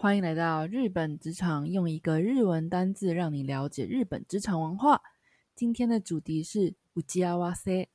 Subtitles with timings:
[0.00, 5.02] 欢迎来到日本职场，用一个日文单字让你了解日本职场文化。
[5.54, 7.86] 今天的主题是“乌吉阿瓦塞”。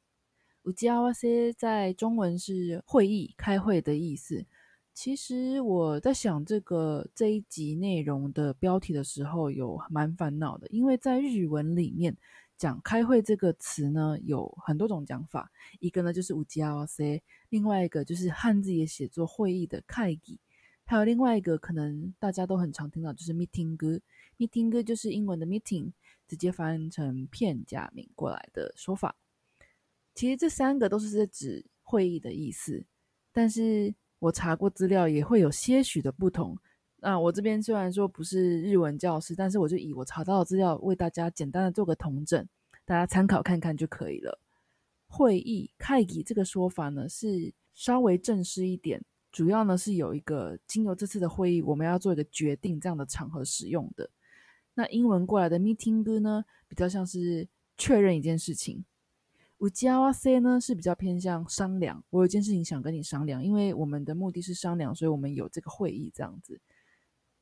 [0.65, 4.45] 乌吉阿瓦塞在中文是会议、开会的意思。
[4.93, 12.15] 其实我在想这个这一集内容的标题的时候，有蛮烦恼的，因为在日文里面
[12.55, 15.51] 讲“开会”这个词呢，有很多种讲法。
[15.79, 20.40] 一个呢就是“乌吉阿瓦塞”，另外一个就是汉字也写作“会议”的“开议”，
[20.85, 24.02] 还有另外一个可能大家都很常听到，就是 “meeting”。
[24.38, 25.91] “meeting” 就是英文的 “meeting”，
[26.27, 29.15] 直接翻成片假名过来的说法。
[30.13, 32.85] 其实这三个都是在指会议的意思，
[33.32, 33.93] 但是。
[34.20, 36.57] 我查过资料，也会有些许的不同。
[36.96, 42.48] 那我这边虽然说不是日文教师，但是我就以我查到的资料为大家简单的做个统整，
[42.85, 44.40] 大家参考看看就可以了。
[45.05, 49.04] 会议会议这个说法呢是稍微正式一点，
[49.35, 54.09] 主要呢是有一个经由这次的会议，我们要做一个决定这样的场合使用的。
[54.75, 57.45] 那英文过来的 meeting 哥呢，比较像是
[57.77, 58.85] 确认一件事情。
[59.57, 66.61] 五加哇 C 呢是比较偏向商量，我有件事情想跟你商量，因为我们的目的是商量，所以我们有这个会议这样子。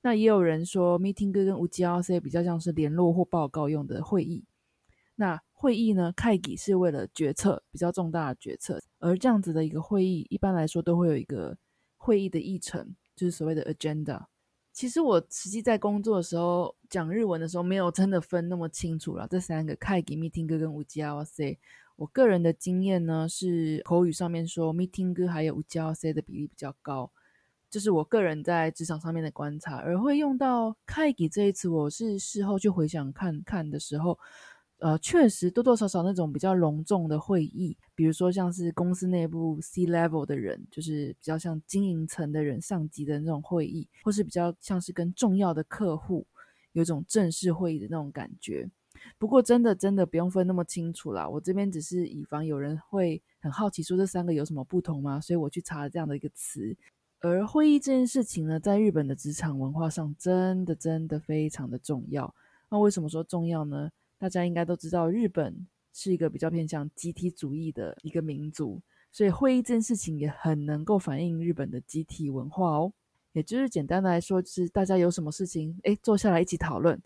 [0.02, 4.44] 那也有人说 meeting 哥跟五加哇 C 比较像是联络或报告用的会议。
[5.14, 8.81] 那会议呢，开议是为了决策，比较重大的决策。
[8.97, 11.55] 而这样子的一个会议，一般来说都会有一个
[12.04, 14.26] 会议的议程，就是所谓的 agenda。
[14.73, 19.26] 其实我实际在工作的时候讲日文的时候，没有真的分那么清楚了。
[19.30, 21.60] 这三个开议、meeting 跟五加哇 C。
[21.95, 27.10] 我个人的经验呢，是口语上面说 meeting 哥还有 u j c 的比例比较高，
[27.70, 29.77] 这是我个人在职场上面的观察。
[29.77, 34.20] 而会用到 “kai” 这一词，我是事后去回想看看的时候，
[34.83, 46.27] 呃，确实多多少少那种比较隆重的会议，比如说像是公司内部 C level 的人，就是比较像经营层的人、上级的那种会议，或是比较像是跟重要的客户
[46.73, 48.70] 有种正式会议的那种感觉。
[49.17, 51.30] 不过，真的真的不用分那么清楚啦。
[51.30, 55.21] 我这边只是以防有人会很好奇，说这三个有什么不同吗？
[55.21, 56.76] 所以我去查了这样的一个词。
[57.21, 62.36] 而会议这件事情呢，在日本的职场文化上，真的真的非常的重要。
[62.70, 63.89] 那为什么说重要呢？
[64.23, 72.94] 大家应该都知道，日本是一个比较偏向集体主义的一个民族，所以会议这件事情也很能够反映日本的集体文化哦。
[73.33, 76.98] 也就是简单的来说，就是大家有什么事情，哎，坐下来一起讨论。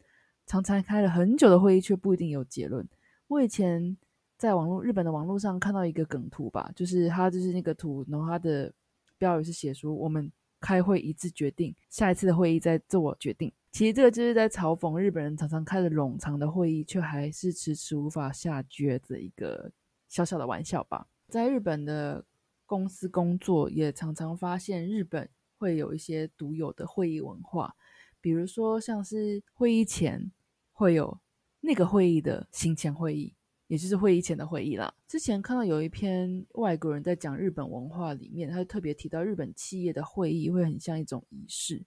[0.45, 2.88] 常常开了很久的会议，却不一定有结论。
[3.27, 3.97] 我以前
[4.38, 8.72] 在网络日本的网络上看到一个梗图吧，就是他就是那个图，然后他的
[9.17, 19.72] 标语是写说：“我们开会一致决定，下一次的会议再做决定。”其实这个就是在嘲讽日本人常常开着冗长的会议，却还是迟迟无法下决的一个
[20.07, 21.07] 小小的玩笑吧。
[21.28, 22.25] 在日本的
[22.66, 27.75] 公司工作，也常常发现日本会有一些独有的会议文化，
[28.19, 30.31] 比如说像是会议前。
[30.79, 31.19] 会有
[31.59, 33.34] 那个会议的行前会议，
[33.67, 34.94] 也就是会议前的会议啦。
[35.07, 41.83] 之前看到有一篇外国人在讲日本文化里面，他就特别提到日本企业的会议会很像一种仪式。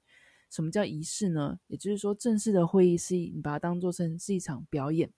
[0.51, 1.59] 什么叫仪式呢？
[1.69, 5.11] 也就是说，正式的会议是你把它当做成是一场表演。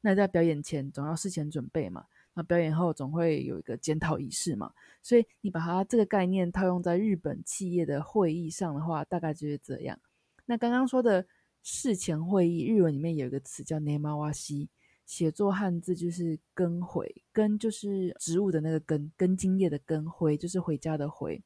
[0.00, 4.72] 那在表演前总要事前准备嘛，那表演后总会有一个检讨仪式嘛。
[5.02, 9.98] 所以你把它这个概念套用在日本企业的会议上的话，大概就是这样。
[10.46, 11.26] 那刚刚说的。
[11.62, 14.66] 事前会议，日文里面有一个词叫ネマワシ
[15.10, 21.42] 写作汉字就是“根回”，根就是植物的那个根，根茎叶的根，回就是回家的回。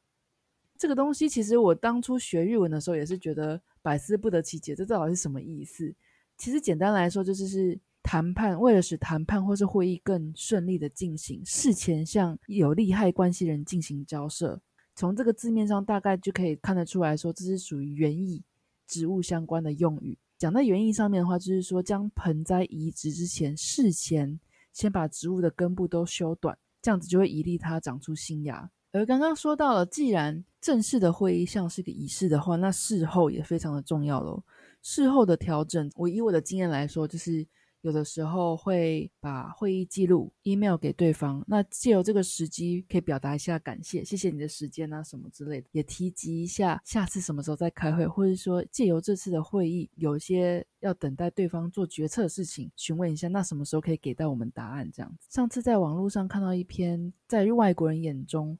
[0.76, 5.94] 这个东西其实我当初学日文的时候也是觉得百思不得其解，这到底是什么意思？
[6.36, 14.60] 其实简单来说，就是是谈判，为了使谈判或是会议更顺利的进行，事前向有利害关系人进行交涉。
[14.94, 18.44] 从这个字面上大概就可以看得出来说，这是属于原意。
[18.86, 24.38] 植物相关的用语，讲在原意上面的话，就是说将盆栽移植之前，事前
[24.72, 28.70] 先把植物的根部都修短，这样子就会以利它长出新芽。
[28.92, 34.42] 而刚刚说到了，既然正式的会议像是个仪式的话，那事后也非常的重要喽。
[34.82, 37.46] 事后的调整，我以我的经验来说，就是
[37.84, 55.28] 有的时候会把会议记录 email 给对方，那借由这个时机可以表达一下感谢，谢谢你的时间啊什么之类的，也提及一下下次什么时候再开会，或者说借由这次的会议有一些要等待对方做决策的事情，询问一下那什么时候可以给到我们答案这样子。
[55.28, 58.58] 上次在网络上看到一篇在外国人眼中。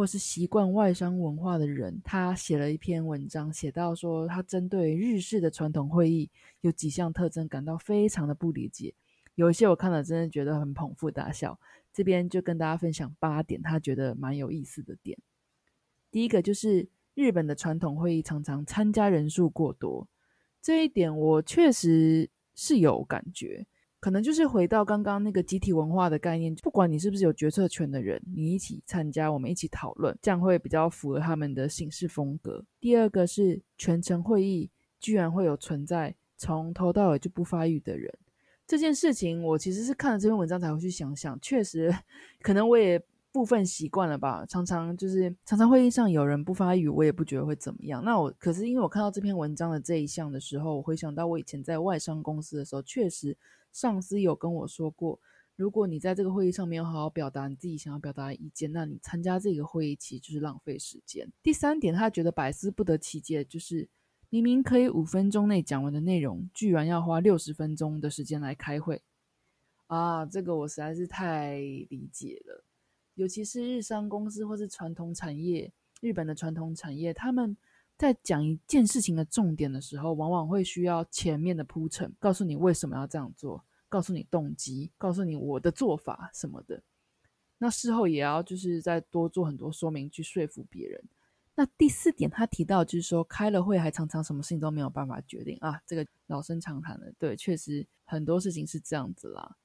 [0.00, 6.30] 或是习惯外商文化的人，他写了一篇文章，写到说他针对日式的传统会议
[6.62, 8.94] 有几项特征感到非常的不理解。
[9.34, 11.60] 有一些我看了真的觉得很捧腹大笑。
[11.92, 15.18] 这边就跟大家分享八点他觉得蛮有意思的点。
[16.10, 20.08] 第一个就是日本的传统会议常常参加人数过多，
[20.62, 23.66] 这一点我确实是有感觉。
[24.00, 32.64] 可能就是回到刚刚那个集体文化的概念，不管你是不是有决策权的人，你一起参加，我们一起讨论，这样会比较符合他们的行事风格。
[32.80, 38.10] 第二个是全程会议居然会有存在从头到尾就不发育的人，
[38.66, 41.94] 这件事情我其实是看了这篇文章才会去想想，确实
[42.40, 42.98] 可能我也
[43.30, 48.02] 部分习惯了吧，常常就是常常会议上有人不发语，我也不觉得会怎么样。
[48.02, 53.36] 那我可是因为我看到这篇文章的这一项的时候，我回想到我以前在外商公司的时候，确实。
[53.72, 55.20] 上司有跟我说过，
[55.56, 61.30] 如果你在这个会议上没有好好表达你自己想要表达的意见，那你参加这个会议其实就是浪费时间。
[61.42, 63.88] 第三点，他觉得百思不得其解，就是
[64.28, 69.02] 明明可以五分钟内讲完的内容，居然要花六十分钟的时间来开会
[69.86, 70.26] 啊！
[70.26, 72.64] 这个我实在是太理解了，
[73.14, 77.56] 尤其是日商公司或是传统产业，日本的传统产业，他们。
[78.00, 86.82] 在讲一件事情的重点的时候，往往会需要前面的铺陈，告诉你为什么要这样做，告诉你动机，告诉你我的做法什么的。
[87.58, 91.04] 那事后也要就是再多做很多说明，去说服别人。
[91.54, 99.58] 那第四点，他提到就是说，开了会还常常什么事情都没有办法决定啊，这个老生常谈的，对，确实很多事情是这样子啦。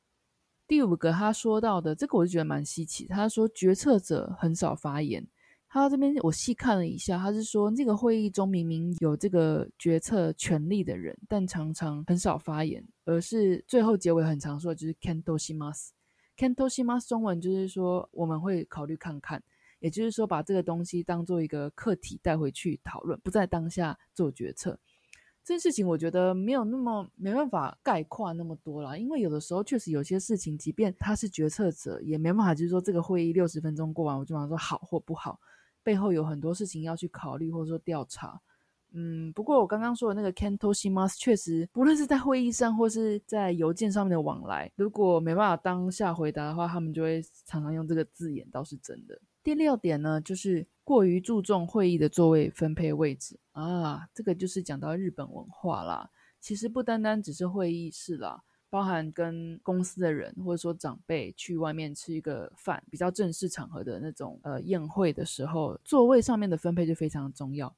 [0.67, 5.25] 第五个他说到的，这个我就觉得蛮稀奇，他说决策者很少发言。
[5.75, 15.89] 他这边我细看了一下，他是说那个会议中明明有这个决策权力的人，但常常很少发言，而是最后结尾很常说的就是 “canto simas”。
[16.37, 19.43] canto simas 中文就是说我们会考虑看看，
[19.79, 24.79] 也就是说把这个东西当做一个课题带回去讨论，不在当下做决策。
[25.43, 35.37] 这件事情我觉得没有那么没办法概括那么多啦，因为有的时候确实有些事情，即便他是决策者，也没办法就是说这个会议六十分钟过完，我就马上说好或不好。
[35.85, 38.41] 背后有很多事情要去考虑或者说调查，
[38.93, 49.21] 嗯，不过我刚刚说的那个 Kanto Shimas 确实，不论是在会议上或是在邮件上面的往来，如果没办法当下回答的话，他们就会常常用这个字眼，倒是真的。
[49.43, 56.09] 第六点呢，就是过于注重会议的座位分配位置啊，这个就是讲到日本文化啦。
[56.41, 58.41] 其实不单单只是会议室啦。
[58.75, 67.73] 包含跟公司的人或者说长辈去外面吃一个饭，比较正式场合的那种呃宴会的时候，座位上面的分配就非常重要。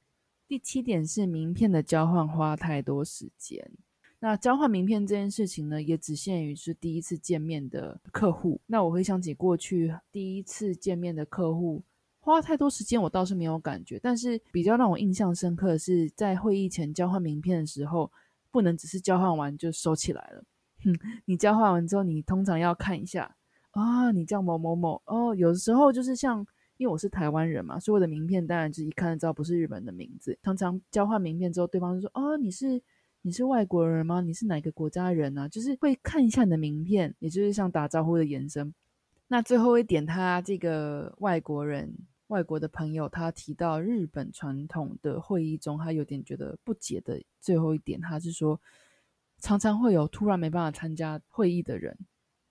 [0.48, 3.70] 第七点是名片的交换花太多时间。
[4.18, 8.60] 那交换名片这件事情呢，也只限于是第一次见面的客户。
[8.66, 11.80] 那我回想起过去第一次见面的客户
[12.18, 14.00] 花太多时间，我倒是没有感觉。
[14.02, 18.10] 但是比较让我印象深刻的是，在会议前交换名片的时候，
[18.50, 20.42] 不能只是交换完就收起来了。
[20.84, 20.92] 哼，
[21.26, 23.34] 你交换完之后，你通常要看一下
[23.72, 25.34] 啊，你叫某某某哦。
[25.34, 26.46] 有时候就是像，
[26.76, 30.38] 因为我是台湾人嘛，所以我的名片当然就一看就知道不是日本的名字。
[30.42, 32.80] 常常交换名片之后，对方就说：“哦，你是
[33.22, 34.20] 你是外国人吗？
[34.20, 38.72] 你是哪个国家人啊？”就是会看一下你的名片，也就是像打招呼的延伸。
[39.26, 41.92] 那最后一点，他这个外国人、
[42.28, 48.60] 外国的朋友，他提到日本传统的会议中，他有点觉得不解的最后一点，他是说。
[49.38, 51.96] 常常会有突然没办法参加会议的人，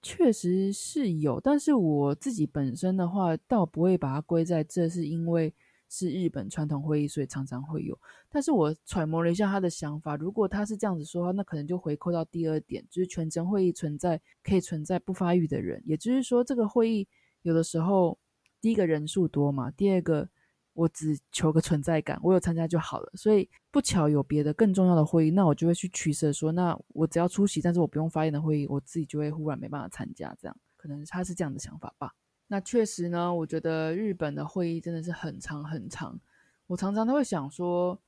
[0.01, 5.53] 确实是有，但是我自己本身的话，倒不会把它归在这是因为
[5.89, 7.99] 是日本传统会议，所以常常会有。
[8.29, 17.07] 但是我揣摩了一下他的想法，如果他是这样子说话，那可能就回扣到第二点，就是全程会议存在可以存在不发育的人，也就是说，这个会议
[17.41, 18.17] 有的时候
[18.61, 20.29] 第一个人数多嘛，第二个。
[20.77, 23.11] 我只求个存在感，我有参加就好了。
[23.15, 30.35] 所以不巧有别的更重要的会议，那我就会去取舍，说那我只要出席，但是我不用发言的会议，我自己就会忽然没办法参加。
[30.39, 32.13] 这样可能他是这样的想法吧。
[32.45, 36.19] 那确实呢，我觉得日本的会议真的是很长很长。
[36.67, 37.99] 我常常都会想说，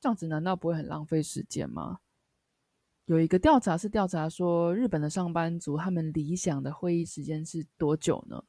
[0.00, 1.98] 这样子难道不会很浪费时间吗？
[3.06, 8.42] 有一个调查是调查说，日本的上班族他们理想的会议时间是多久呢？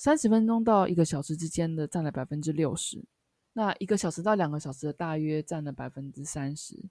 [0.00, 3.04] 三十分钟到一个小时之间的占了百分之六十，
[3.52, 6.82] 那一个小时到两个小时的大约占了百分之三十，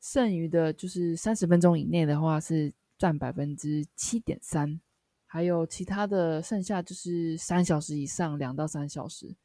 [0.00, 4.80] 剩余的就是三十分钟以内的话是占百分之七点三，
[5.24, 9.36] 还有其他的剩下就是三小时以上，两到三小时。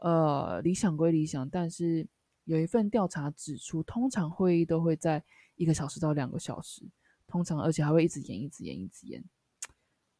[0.00, 2.04] 呃，理想归理想，但是
[2.42, 5.22] 有一份调查指出，通常会议都会在
[5.54, 6.82] 一个小时到两个小时，
[7.28, 9.24] 通常而且还会一直延、一直延、一直延。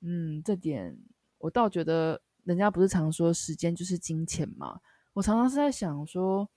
[0.02, 0.96] 嗯，这点
[1.42, 4.80] 我倒觉得，人家不是常说时间就是金钱嘛？
[5.12, 6.48] 我常常是在想说，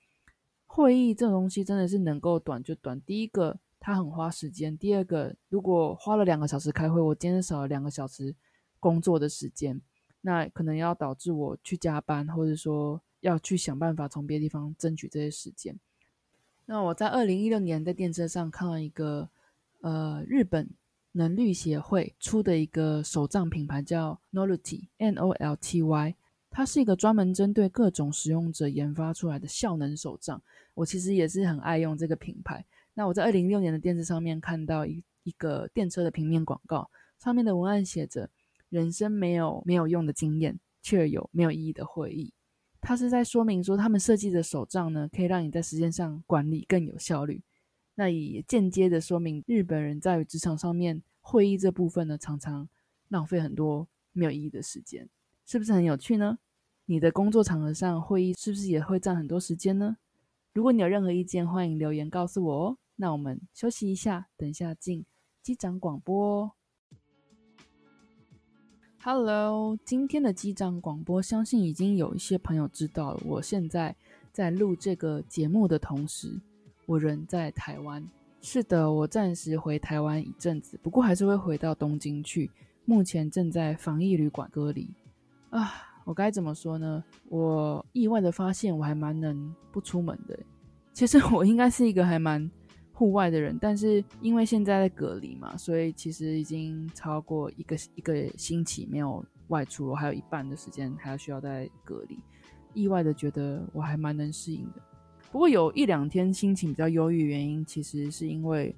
[0.66, 3.00] 会议这种东西真的是能够短就短。
[3.02, 8.36] 第一个，它很花时间；第二个，如果花了两个小时开会，我今天少了两个小时
[8.80, 9.82] 工作的时间，
[10.22, 13.02] 那可能要导致我去加班，或者说。
[13.22, 15.80] 要去想办法从别的地方争取这些时间。
[16.68, 19.28] 那我在二零一六年在电车上看到一个
[19.82, 20.70] 呃日本
[21.18, 26.16] 能率协会出的一个手账品牌叫 Nolty，N O L T Y，
[26.50, 30.42] 它是一个专门针对各种使用者研发出来的效能手账。
[30.74, 32.66] 我其实也是很爱用这个品牌。
[32.94, 38.30] 那我在二零一六年的电视上面看到一一个电车的平面广告，上面的文案写着
[38.68, 42.34] ：“人生没有没有用的经验，却有没有意义的会议。”
[42.82, 47.42] 它是在说明说，他们设计的手账呢，可以让你在时间上管理更有效率。
[47.96, 52.68] 那也间接的说明，日本人在职场上面会议这部分呢，常常
[53.08, 55.10] 浪费很多没有意义的时间，
[55.46, 56.38] 是不是很有趣呢？
[56.86, 59.98] 你的工作场合上会议是不是也会占很多时间呢？
[60.54, 62.78] 如果你有任何意见，欢迎留言告诉我哦。
[62.98, 65.06] 那我们休息一下，等一下进
[65.42, 66.52] 机长广播哦。
[69.02, 73.22] Hello，今天的机长广播，相信已经有一些朋友知道了。
[73.26, 73.96] 我现在
[74.32, 76.40] 在录这个节目的同时，
[76.86, 78.08] 我人在台湾。
[78.42, 82.50] 是的，我暂时回台湾一阵子，不过还是会回到东京去。
[82.86, 84.90] 目前正在防疫旅馆隔离。
[85.50, 85.72] 啊，
[86.06, 87.04] 我该怎么说呢？
[87.30, 90.38] 我意外的发现，我还蛮能不出门的。
[90.94, 92.50] 其实我应该是一个还蛮。
[92.98, 102.18] 户外的人，但是因为现在在隔离嘛，所以其实已经超过一个一个星期没有外出了，还有一半的时间还要需要在隔离。
[102.74, 104.82] 意外的觉得我还蛮能适应的，
[105.36, 108.74] 不过有一两天心情比较忧郁，原因其实是因为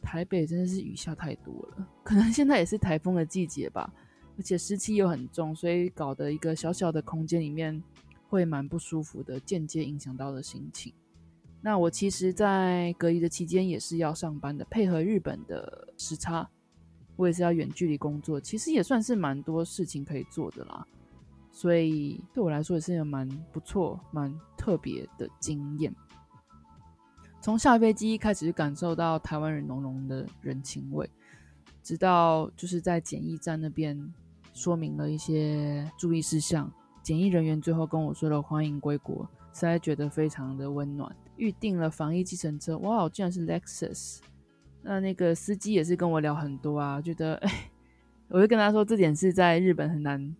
[0.00, 3.92] 台北真的是雨下太多了，可能现在也是台风的季节吧，
[4.38, 7.82] 而且湿气又很重，所以搞得一个小小的空间里面
[8.28, 10.94] 会蛮不舒服的，间接影响到了心情。
[11.60, 16.48] 那我其实，在隔离的期间也是要上班的，配合日本的时差，
[17.16, 20.86] 我也是要远距离工作，其实也算是蛮多事情可以做的啦。
[21.50, 25.94] 所以对我来说也是一个蛮不错、蛮特别的经验。
[27.40, 31.08] 从下飞机一开始就感受到台湾人浓浓的人情味，
[31.82, 34.12] 直到就是在检疫站那边
[34.52, 36.70] 说明了一些注意事项，
[37.02, 39.28] 检疫人员最后跟我说了欢迎归国。
[39.52, 41.14] 实在觉得非常的温暖。
[41.36, 44.18] 预定了防疫计程车，哇，竟然是 Lexus。
[44.82, 47.70] 那那个司机也是跟我聊很多啊，觉得哎，
[48.28, 50.36] 我就跟他说这点是在日本很难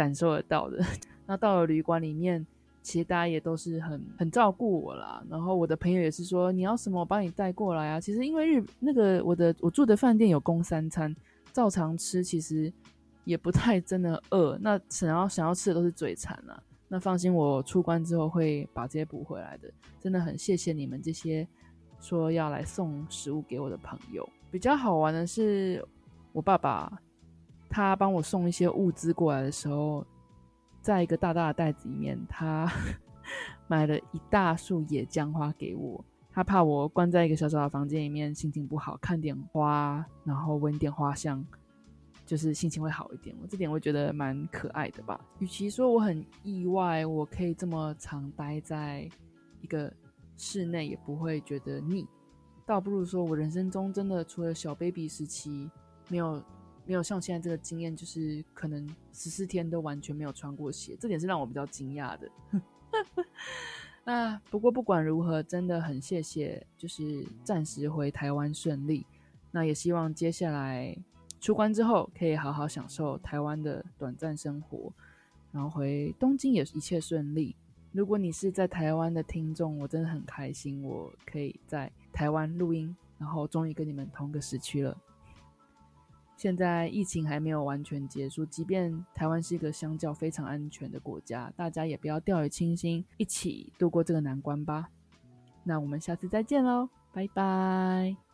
[0.00, 0.82] 感受得到的。
[1.26, 2.46] 那到了旅馆里面，
[2.80, 5.22] 其实大家也都是很很照顾我啦。
[5.28, 8.00] 然后我的朋友也是说你要什么我帮你带过来啊。
[8.00, 11.14] 其实因为日那个我的我住的饭店有供三餐，
[11.52, 12.72] 照常吃，其实
[13.24, 14.56] 也不太真的饿。
[14.62, 16.58] 那想要想要吃的都是嘴馋啊。
[16.88, 19.70] 那放心，我出关之后会把这些补回来的。
[20.00, 21.46] 真的很谢谢你们这些
[22.00, 24.26] 说要来送食物给我的朋友。
[24.50, 25.84] 比较好玩的是，
[26.32, 26.90] 我爸爸
[27.70, 30.04] 他帮我送一些物资过来的时候，
[30.82, 32.70] 在一个大大的袋子里面，他
[33.68, 36.04] 买了一大束野姜花给我。
[36.32, 41.44] 他怕我关在一个小小的房间里面，心情不好，看点花，然后闻点花香。
[42.26, 45.20] 就是心情会好一点，我这点我觉得蛮可爱的吧。
[45.40, 49.10] 与其说我很意外，我可以这么长待在
[49.60, 49.92] 一个
[50.36, 52.06] 室内也不会觉得腻，
[52.64, 55.68] 倒不如说我人生中真的除了小 baby 时期
[56.08, 56.40] 没有
[56.90, 62.28] 没有像现在这个经验，就是可能十四天都完全没有穿过鞋，这点是让我比较惊讶的。
[64.02, 69.06] 那 不过不管如何，真的很谢谢，就是暂时回台湾顺利。
[69.52, 70.98] 那也希望接下来。
[71.40, 74.92] 出关之后可以好好享受台湾的短暂生活，
[75.52, 77.54] 然后回东京也一切顺利。
[77.92, 84.94] 如果你是在台湾的听众，我真的很开心，我可以在台湾录音，然后终于跟你们同个时区了。
[86.40, 94.88] 现在疫情还没有完全结束，即便台湾是一个相较非常安全的国家，大家也不要掉以轻心，一起度过这个难关吧。
[95.62, 98.29] 那我们下次再见喽，拜拜。